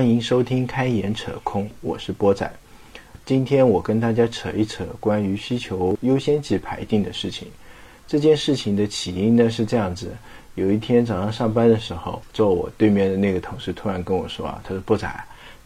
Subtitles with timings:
[0.00, 2.50] 欢迎收听开眼扯空，我是波仔。
[3.26, 7.46] 今天我跟大家扯一扯关于需求优先级排定的事情。
[8.06, 10.10] 这件事情的起因呢是这样子：
[10.54, 15.06] 有一天早上上班的时候，坐我对面的那个同事突然跟我说啊，他说波仔，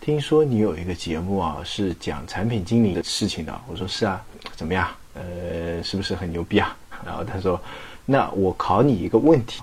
[0.00, 3.60] 听说你有一个节目啊，是讲产品经理的事情的。
[3.70, 4.20] 我说是啊，
[4.56, 4.88] 怎么样？
[5.14, 6.76] 呃，是不是很牛逼啊？
[7.06, 7.60] 然后他说，
[8.04, 9.62] 那我考你一个问题。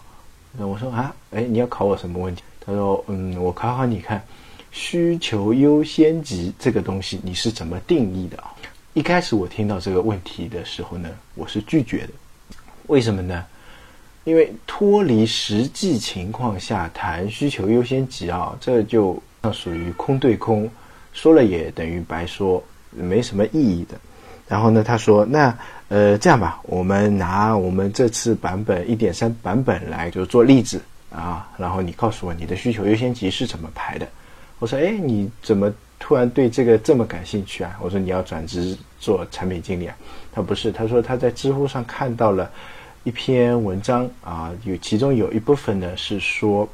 [0.58, 2.41] 那我说啊，哎，你要考我什么问题？
[2.63, 4.24] 他说：“嗯，我考考你看，
[4.72, 8.52] 需求优先级这个东西你是怎么定义的啊？”
[8.94, 12.10] 一开始我听到这个问题的时候呢，我是拒绝的。
[12.88, 13.46] 为什么呢？
[14.24, 19.22] 因为脱离实际情况下谈需求优先级啊，这就
[19.54, 20.70] 属于空对空，
[21.13, 23.98] 说了也等于白说，没什么意义的。
[24.48, 34.08] 然后呢，他说：“那呃，这样吧，我们拿我们这次版本一点三版本来就做例子。”啊，然后你告诉我你的需求优先级是怎么排的？
[34.62, 37.79] 我说，哎，你怎么突然对这个这么感兴趣啊？
[37.81, 39.98] 我说你要转职做产品经理啊？
[40.31, 42.48] 他不是，他说他在知乎上看到了
[43.04, 46.70] 一篇文章啊，有其中有一部分呢是说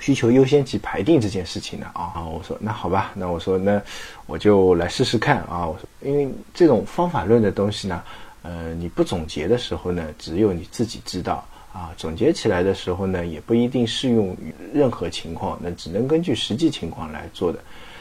[0.00, 2.26] 需求优先级排定这件事情的啊。
[2.26, 3.80] 我说那好吧，那我说那
[4.26, 5.64] 我就来试试看啊。
[5.64, 8.02] 我说因为这种方法论的东西呢，
[8.42, 11.46] 呃，你不总结的时候呢，只有你自己知道。
[11.76, 17.58] 啊，总结起来的时候呢，也不一定适用于任何情况，那只能根据实际情况来做的。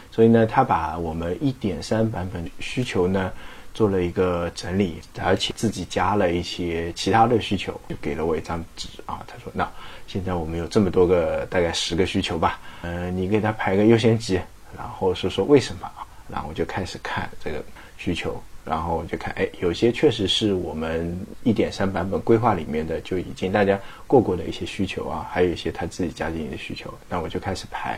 [0.10, 3.30] 所以呢，他把我们一点三版本需求呢
[3.74, 9.22] 做了一个整理，而且自己加了一些其他的需求，就给了我一张纸啊。
[9.28, 9.70] 他说：“那
[10.08, 14.40] 现在我们有这么多个，大概十个需求吧，呃，你给他排个优先级，
[14.78, 16.08] 然后说说为什么啊？
[16.30, 17.62] 然后我就开始看这个
[17.98, 26.92] 需求。”然后我就看，哎，有些确实是我们一点三版本规划里面的就已经大家过过的一些需求啊，还有一些他自己加进的需求。
[27.08, 27.92] 那我就开始排，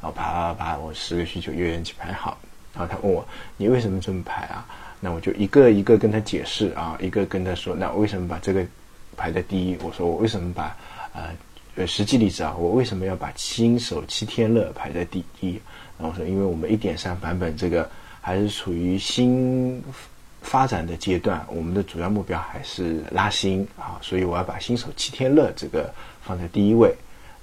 [0.00, 2.38] 然后把把我十个需求优先级排好。
[2.72, 3.26] 然后他问我，
[3.56, 4.64] 你为什么这么排啊？
[5.00, 8.64] 那我就一个一个跟他解释啊，一个跟他说，那为什么把这个
[9.16, 9.76] 排在第一？
[9.82, 10.76] 我说我为什么把
[11.14, 11.30] 呃
[11.74, 15.60] 呃实际例子啊，我为什么要把新手七天乐排在第一？
[15.98, 19.82] 然后说，因为我们一点三版本这个还是处于新。
[20.42, 26.94] 发展的阶段，我们的主要目标还是拉新啊，所以我要把新手七天乐这个放在第一位。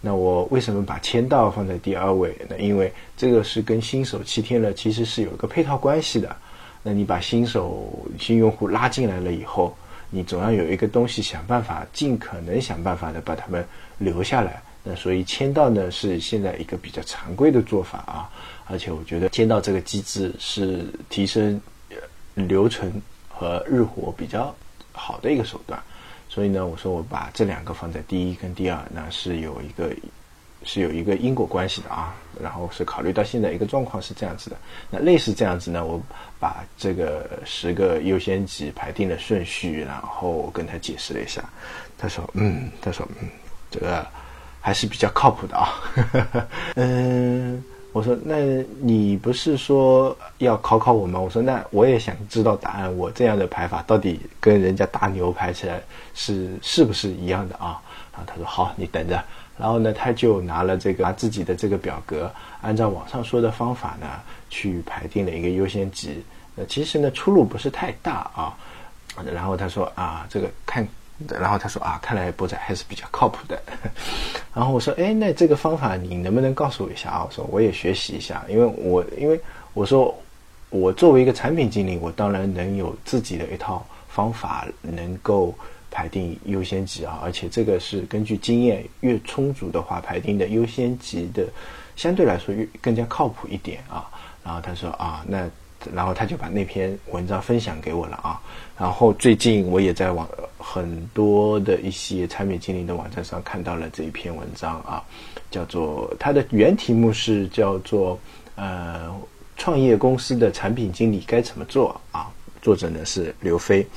[0.02, 2.34] 那我为什么把签到放在第二位？
[2.50, 6.34] 那因为这个是跟新手七天乐其实是有一个配套关系的。
[6.84, 9.76] 那你把新手新用户拉进来了以后，
[10.09, 13.66] 你总要有一个东西想办法，尽可能想办法的把他们
[13.98, 14.62] 留下来。
[14.84, 18.30] 那所以签到呢是现在一个比较常规的做法啊，
[18.68, 21.59] 而且我觉得签到这个机制是提升。
[22.48, 24.54] 流程和日活比较
[24.92, 25.82] 好的一个手段，
[26.28, 29.94] 所以呢，我说我把这两个放在第一跟第二，那是有一个
[30.64, 32.16] 是有一个因果关系的啊。
[32.42, 34.56] 然后是考虑到现在一个状况是这样子的，
[34.90, 36.02] 那类似这样子呢，我
[36.40, 41.44] 把这个十个优先级排定的顺序，然后跟他解释了一下，
[41.98, 43.28] 他说嗯，他说嗯，
[43.70, 44.08] 这个
[44.62, 45.68] 还是比较靠谱的啊，
[46.76, 47.62] 嗯。
[47.92, 48.36] 我说，那
[48.80, 51.20] 你不是说要考考我吗？
[51.20, 52.96] 我说，那我也想知道答案。
[52.96, 55.82] 我这样的排法到底跟人家大牛排起来
[56.14, 57.82] 是是不是一样的啊？
[58.14, 59.22] 然后他说好，你等着。
[59.58, 64.08] 然后呢，他就拿了这个拿自己的这个表格，按照网上说的方法呢，
[64.50, 66.24] 去排定了一个优先级。
[66.56, 68.56] 那，其实呢，出入不是太大啊。
[69.34, 70.88] 然后他说啊，这个看。
[71.28, 73.62] 然后他说啊，看来博仔还是比较靠谱的。
[74.53, 77.25] 然后我说，哎，那这个方法你能不能告诉我一下啊？
[77.28, 79.40] 我说我也学习一下，因为我因为
[79.74, 80.16] 我说
[80.69, 85.53] 我作为一个产品经理，我当然能有自己的一套方法，能够
[85.91, 87.19] 排定优先级啊。
[87.24, 91.46] 而且这个是根据经验，越充足的话，排定的优先级的
[91.96, 94.09] 相对来说越更加靠谱一点啊。
[94.44, 95.49] 然后他说啊，那。
[95.96, 98.38] 然后他就把那篇文章分享给我了啊。
[98.78, 100.28] 然后最近我也在网
[100.59, 105.02] 很多的一些产品经理的网站上看到了这一篇文章啊，
[105.50, 108.20] 叫做它的原题目是叫做
[108.56, 109.09] 呃
[109.58, 112.29] 创业公司的产品经理该怎么做啊？
[112.61, 113.88] 作者呢是刘飞。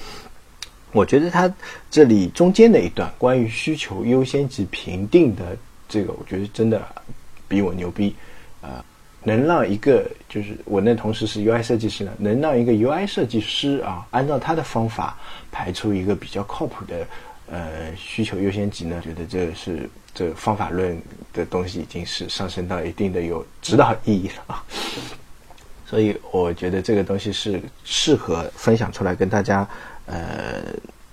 [0.92, 1.52] 我觉得他
[1.90, 5.56] 这里中间的一段关于需求优先级评定的
[5.88, 6.86] 这个，我觉得真的
[7.48, 8.14] 比我牛逼
[8.60, 8.84] 啊。
[9.24, 15.16] 能让一个就是我那同事是 UI 设计师呢，能让一个 UI 设计师啊，按照他的方法
[15.50, 17.06] 排出一个比较靠谱的
[17.50, 19.00] 呃需求优先级呢？
[19.02, 21.00] 觉得这是这方法论
[21.32, 24.64] 的东西已经是上升到一定的有指导意义了啊。
[25.86, 29.68] 所以我觉得这个东西是适合分享出来跟大家
[30.06, 30.62] 呃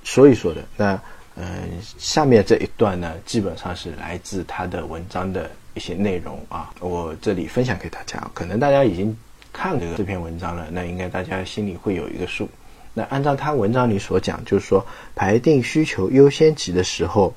[0.03, 0.63] 说一说的。
[0.77, 0.99] 那
[1.35, 8.19] 嗯，下面这一段呢，基本上是来自他的文章的一些内容啊，我这里分享给大家。
[8.33, 9.15] 可能大家已经
[9.53, 12.49] 看了这篇文章了，那应该大家心里会有一个数。
[12.93, 14.85] 那按照他文章里所讲，就是说
[15.15, 17.33] 排定需求优先级的时候，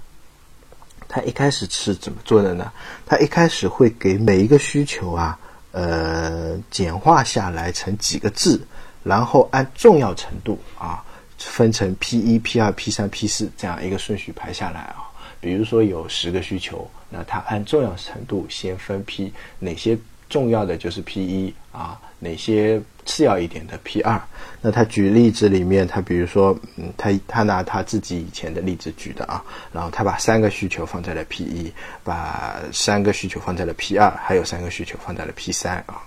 [1.08, 2.72] 他一开始是怎么做的呢？
[3.06, 5.38] 他一开始会给每一个需求啊，
[5.72, 8.66] 呃，简化下来成几个字，
[9.02, 11.04] 然后按重要程度啊。
[11.44, 15.10] 分成 P 一、P 二、P 三、P 四这样一个顺序排下来啊。
[15.42, 19.98] 比如说有十个需求，那它按重要程度先分批，哪些
[20.28, 24.22] 重要的就是 P 一啊，哪些次要一点的 P 二。
[24.60, 31.72] 那他举例子里面，他比如说，嗯，他他拿他自己以前的例子举的啊，然后他把三个需求放在了 P 一，
[32.04, 36.00] 把三个需求放在了 P 二，还有三个需求放在了 P 三啊。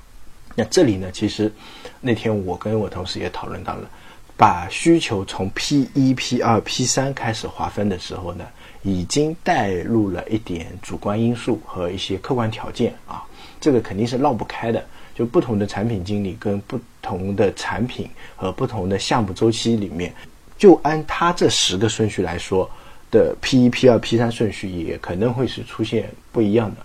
[0.56, 1.52] 那这里呢，其实
[2.00, 3.90] 那天我跟我同事也讨论到了。
[4.38, 8.46] 把需求从 P 一、P 二、P 三开始划分的时候呢，
[8.86, 13.22] 已经带入了一点主观因素和一些客观条件啊，
[13.60, 14.82] 这个肯定是绕不开的。
[15.16, 20.14] 就不同的产品经理跟不同的产品和不同的项目周期里面，
[20.58, 22.70] 就按他这十个顺序来说
[23.10, 26.78] 的 P 一、P 二、P 三顺序也可能会是出现不一样的。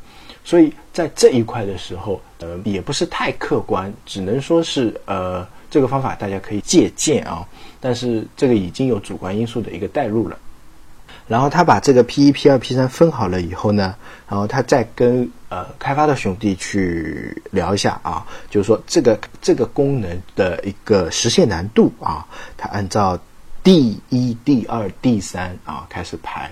[0.44, 5.46] 所以在这一块的时候，呃，也不是太客观，只能说是呃。
[5.70, 7.46] 这个方法大家可以借鉴啊，
[7.78, 10.36] 但是这个已经有主观因素的一个代入了。
[11.30, 13.94] 然后他把这个 P 一、P 二、P 三分好了以后呢，
[14.28, 23.16] 然后他再跟呃开发的兄弟去聊一下啊，就是说这个这个功能的一个实现难度啊，他按照
[23.62, 26.50] D 一、D 二、D 三啊开始排。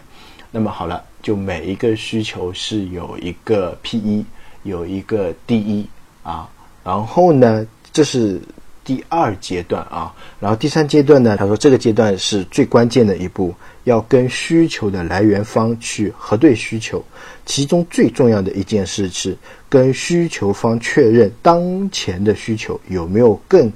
[0.52, 4.24] 那么好了，就每一个需求是有一个 P 一，
[4.62, 5.88] 有一个 D 一
[6.22, 6.48] 啊，
[6.84, 8.40] 然后呢，这是。
[8.84, 10.10] 第二阶段啊，
[10.40, 11.36] 然后第三阶段呢？
[11.36, 13.54] 他说这个阶段是最关键的一步，
[13.88, 17.04] 要跟需求的来源方去核对需求。
[17.44, 19.36] 其中最重要的一件事是
[19.68, 23.72] 跟需求方确认当前的需求有没有更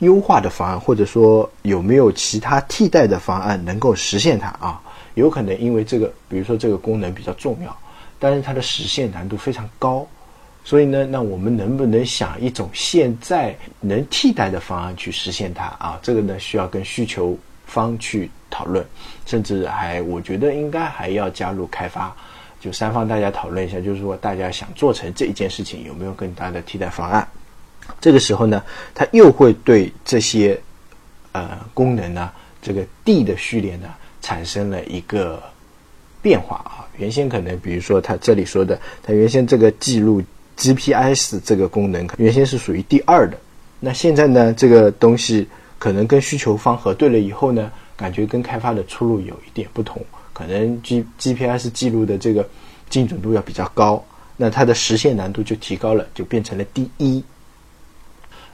[0.00, 4.80] 优化的方案，或者说有没有其他替代的方案能够实现它啊？
[5.14, 7.74] 有可能因为这个，比如说这个功能比较重要，
[8.18, 10.06] 但是它的实现难度非常高。
[10.64, 15.98] 所以呢，那我们能不能想一种现在能替代的方案去实现它啊？
[16.02, 18.84] 这个呢，需要跟需求方去讨论，
[19.24, 22.14] 甚至还我觉得应该还要加入开发，
[22.60, 27.26] 就三方大家讨论一下，就是说大家想做成这一件事情有没有更大的替代方案？
[28.00, 28.62] 这个时候呢，
[28.94, 30.58] 它又会对这些
[31.32, 33.88] 呃功能呢，这个 D 的序列呢
[34.22, 35.42] 产生了一个
[36.22, 36.86] 变化啊。
[36.96, 40.22] 原先可能比如说它这里说的，它原先这个记录。
[40.58, 43.36] GPS 这个功能原先是属于第二的，
[43.78, 45.46] 那现在呢，这个东西
[45.78, 52.48] 可能跟需求方核对了以后呢，感觉跟开发的出路有一点不同，可能 G GPS 记录的这个
[52.90, 54.04] 精准度要比较高，
[54.36, 57.22] 那它的实现难度就提高了，就变成了第一。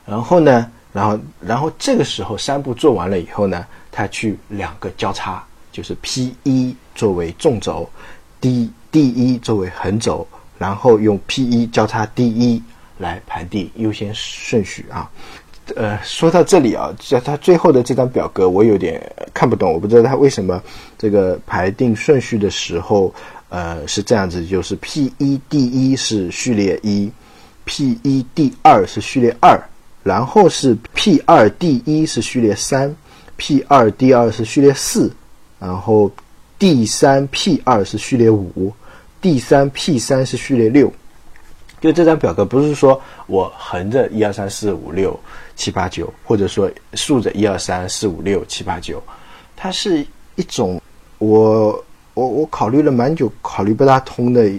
[0.06, 7.88] 然后呢，然后然后这个时候三步做完了以后呢，它去两个交叉，就是 P 一作为纵轴
[8.40, 10.26] ，D D 一作为横轴。
[10.58, 12.62] 然后用 P 一交叉 D 一
[12.98, 15.10] 来排定优先顺序啊，
[15.76, 19.00] 呃，说到这里啊，在它最后的这张表格我有点
[19.32, 20.62] 看不懂，我不知道它为什么
[20.98, 23.12] 这个排定顺序的时候，
[23.48, 27.10] 呃，是这样子，就是 P 一 D 一是序列一
[27.64, 29.60] ，P 一 D 二是序列二，
[30.02, 32.94] 然后是 P 二 D 一是序列三
[33.36, 35.12] ，P 二 D 二是序列四，
[35.58, 36.10] 然后
[36.58, 38.72] D 三 P 二是序列五
[39.20, 40.92] ，D 三 P 三是序列六，
[41.80, 45.18] 就这张表格不是说我横着一二三四五六
[45.54, 49.02] 七八九，或者说竖着一二三四五六七八九，
[49.56, 50.80] 它是一种
[51.18, 54.50] 我我我考虑了蛮久，考虑不大通的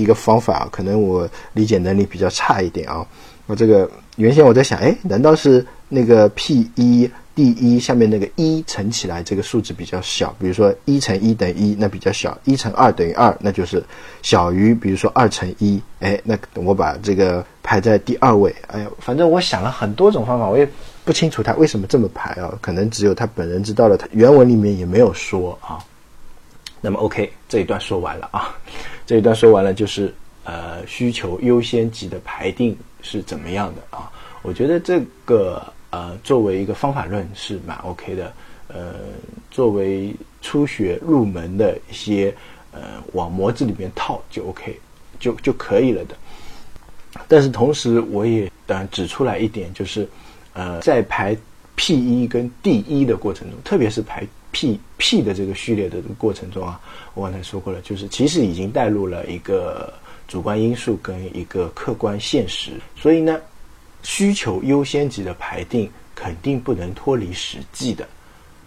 [0.00, 3.06] 一个方法啊，可能我理解能力比较差一点啊。
[3.46, 13.82] 我这个原先我在想，哎，难道是那个 P 一 D 一下面那个一乘起来，这个数字比较小，比如说一乘一等于一，那比较小；一乘二等于二，那就是
[14.22, 18.54] 小于，比如说二乘一，哎，那我把这个排在第二位。
[18.68, 20.68] 哎呀，反正我想了很多种方法，我也
[21.04, 25.78] 不清楚他为什么这么排啊，可能只有他本人知道了，他原文里面也没有说啊。
[26.80, 28.54] 那么 OK，这一段说完了啊，
[29.10, 30.14] 这一段说完了，就是
[30.44, 34.08] 呃需求优先级的排定是怎么样的啊？
[34.40, 35.60] 我觉得这个。
[35.92, 38.32] 呃，作为一个方法论是蛮 OK 的，
[38.68, 38.94] 呃，
[39.50, 42.32] 作为初学入门的一些
[42.70, 44.78] 呃往模子里面套就 OK，
[45.18, 46.14] 就就可以了的。
[47.26, 50.08] 但是同时我也呃指出来一点，就是
[50.52, 51.36] 呃在排
[51.74, 56.80] P 一跟 D 一的过程中，特别是排 P P 的这个序列的这个过程中啊，
[57.14, 59.92] 我刚才说过了，就是其实已经带入了一个
[60.26, 63.40] 主观因素跟一个客观现实，所以呢，
[64.02, 68.08] 需求优先级的排定肯定不能脱离实际的，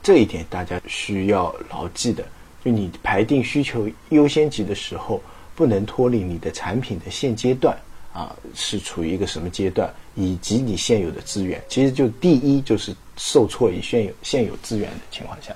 [0.02, 2.24] 这一点大家需要牢记的。
[2.64, 5.22] 就你排定需求优先级的时候，
[5.54, 7.78] 不能脱离你的产品的现阶段
[8.14, 11.62] 啊是处于一个什么阶段，以及你现有的资源。
[11.68, 15.54] 其实就第一就是受挫于现有现有资源的情况下。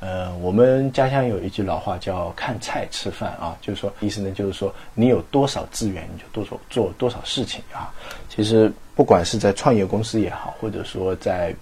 [0.00, 7.92] 呃，我们家乡有一句老话叫“看菜吃饭”啊，就是说意思呢，就是说你有多少资源，你就多少做多少事情啊。
[8.28, 11.54] 其实不管是在创业公司也好，或者说在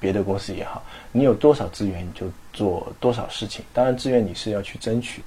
[0.00, 3.62] 别的公司也好，你有多少资源，你就做多少事情。
[3.74, 5.22] 当然，资源你是要去争取，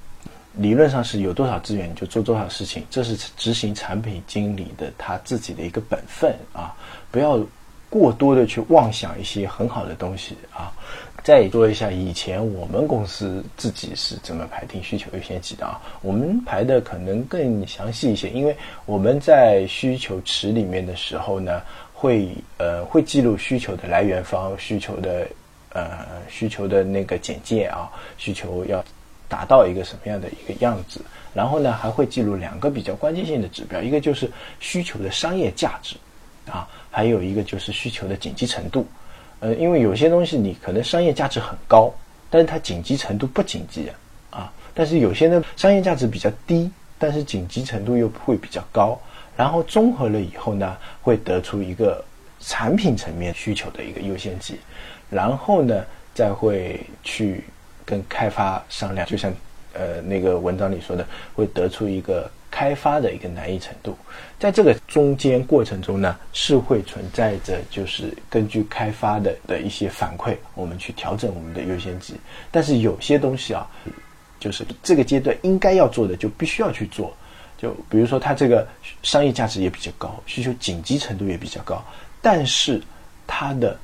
[0.54, 6.74] 理论上是有多少资源你就做多少事情，这是执行产品经理的他自己的一个本分啊，
[7.12, 7.38] 不要
[7.90, 10.72] 过多的去妄想一些很好的东西啊。
[11.24, 15.78] 再说一下，以前我们公司自己是怎么排定需求优先级的啊？
[16.00, 21.60] 我们排的可能更详细一些，因为我们在需求池里面的时候呢，
[21.92, 25.26] 会呃会记录需求的来源方、需求的
[25.74, 28.82] 呃需求的那个简介啊，需求要
[29.28, 31.02] 达到一个什么样的一个样子，
[31.34, 34.30] 然后呢还会记录两个比较关键性的指标，一个就是
[34.60, 35.96] 需求的商业价值
[36.50, 38.86] 啊，还有一个就是需求的紧急程度。
[39.40, 41.92] 呃，因为有些东西你可能商业价值很高，
[42.28, 43.88] 但是它紧急程度不紧急
[44.30, 44.52] 啊。
[44.74, 49.00] 但是有些呢，商业价值比较低，但是紧急程度又会比较高。
[49.36, 52.04] 然后综合了以后呢，会得出一个
[52.40, 54.58] 产品层面需求的一个优先级。
[55.08, 57.44] 然后呢，再会去
[57.84, 59.32] 跟开发商量，就像
[59.78, 62.28] 呃那个文章里说的，会得出一个。
[62.50, 63.94] 开发的一个难易程度，
[64.40, 72.14] 在这个中间过程中呢，是会存在着就是根据开发的的一些反馈，我们去调整我们的优先级。
[72.50, 73.68] 但是有些东西啊，
[74.40, 77.14] 就是这个阶段应该要做的，就必须要去做。
[77.58, 78.66] 就比如说它这个
[79.02, 81.84] 商业价值也比较高，需求紧急程度也比较高，
[82.22, 82.80] 但是
[83.26, 83.78] 它的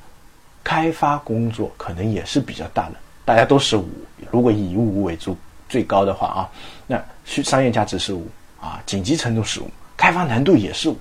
[0.63, 2.95] 开发工作可能也是比较大的。
[3.23, 3.87] 大家都是五，
[4.31, 5.37] 如果以五为主
[5.69, 6.49] 最高的话啊，
[6.87, 8.27] 那需商业价值是五。
[8.57, 10.97] 啊，紧急程度是五，开发难度也是五，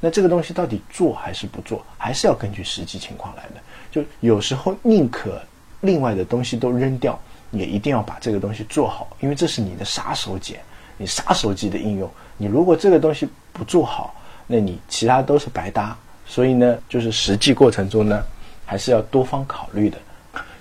[0.00, 3.52] 那这个东西到底做还是不做，还是要根据实际情况来的。
[3.90, 5.40] 就有时候宁可
[5.80, 7.18] 另外的东西都扔掉，
[7.52, 10.56] 也一定要把这个东西做好，因为这是你的杀手锏，
[10.98, 12.10] 你杀手级的应用。
[12.36, 14.14] 你如果这个东西不做好，
[14.46, 15.96] 那你其他都是白搭。
[16.26, 18.22] 所以呢，就是实际过程中呢，
[18.66, 19.96] 还是要多方考虑的。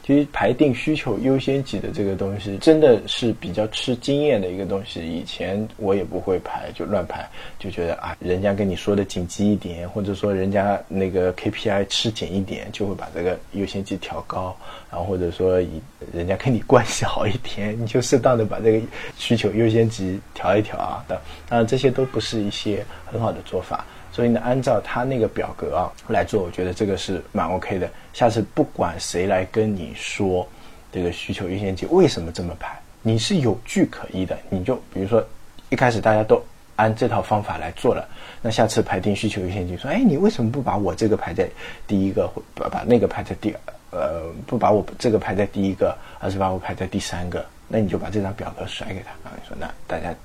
[0.06, 5.02] 其实排定需求优先级的这个东西，真的是比较吃经验的一个东西。
[5.02, 14.56] 以前我也不会排，就乱排，就觉得啊，人家跟你说的紧急一点，或者说人家 那个 KPI 吃紧一点，就会把这个优先级调高。
[14.92, 15.82] 然后或者说以
[16.14, 18.86] 人家跟你关系好一点，你就适当的把这个
[19.18, 21.04] 需求优先级调一调啊。
[21.08, 21.20] 当
[21.50, 23.84] 然这些都不是一些很好的做法。
[24.16, 27.90] 所以呢，按照他那个表格啊来做，我觉得这个是蛮 OK 的。
[28.14, 30.48] 下次不管谁来跟你说
[30.90, 34.38] 这个需求优先级为什么这么排，你是有据可依的。
[34.50, 35.22] 你就比如说
[35.70, 36.42] 一开始大家都
[36.78, 38.08] 按这套方法来做了，
[38.42, 41.46] 那下次排定需求优先级，说哎，你为什么不把我这个排在
[41.86, 43.54] 第一个，把把那个排在第
[43.92, 47.46] 呃，不把我这个排在第一个，而是把我排在第三个？
[47.68, 50.16] 那你就把这张表格甩给他啊，你说那大家。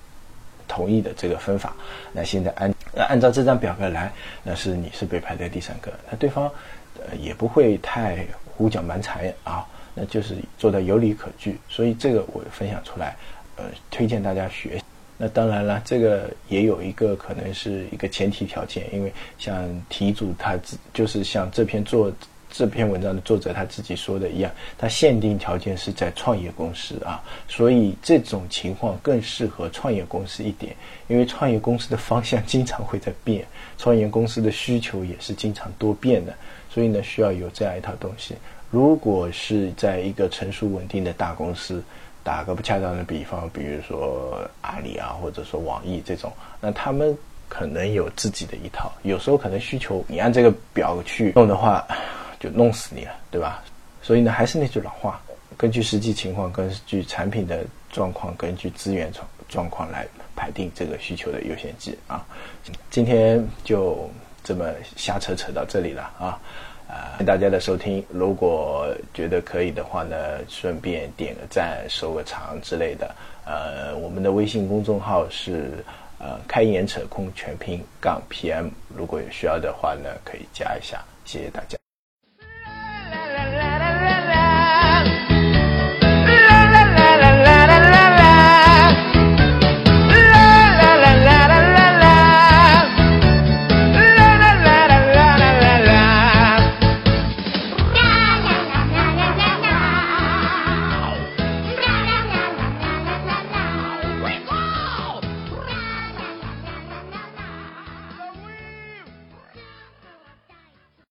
[0.70, 1.74] 同意的这个分法，
[2.12, 2.72] 那现在按
[3.08, 4.12] 按照这张表格来，
[4.44, 6.48] 那是你是被排在第三个，那对方
[6.94, 13.16] 呃也不会太胡搅蛮缠啊，那就是做的有理可据，所以这个我分享出来，
[13.56, 14.80] 呃，推荐大家学。
[15.18, 22.12] 那当然了，这个也有一个可能是一个前提条件，因为像题组他自就是像这篇作。
[22.52, 30.74] 这篇文章的作者他自己说的一样，他限定条件是在创业公司啊，所以这种情况更适合创业公司一点，
[31.06, 33.46] 因为创业公司的方向经常会在变，
[33.78, 36.34] 创业公司的需求也是经常多变的，
[36.68, 38.34] 所以呢需要有这样一套东西。
[38.70, 41.82] 如果是在一个成熟稳定的大公司，
[42.22, 47.16] 打个不恰当的比方，比如说阿里啊，或者说网易这种，那他们
[47.48, 51.86] 可能有自己的一套，有时候可能需求你按这个表去弄的话。
[52.40, 53.62] 就弄死你了，对吧？
[54.02, 55.20] 所以呢，还是那句老话，
[55.56, 62.26] 根据实际情况，根据产品的状况，根据资源状状况来排定这个需求的优先级啊。
[62.90, 64.10] 今天就
[64.42, 66.40] 这么瞎扯扯到这里了啊！
[66.88, 68.04] 啊，大家的收听。
[68.08, 70.16] 如果觉得可以的话呢，
[70.48, 73.14] 顺便点个赞、收个藏之类的。
[73.44, 75.84] 呃，我们的微信公众号是
[76.18, 81.04] 呃“开眼扯空全拼杠 PM”，如果有需要的话呢，可以加一下。
[81.24, 81.79] 谢谢大家。